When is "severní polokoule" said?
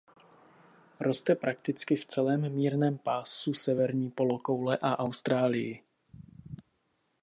3.53-4.77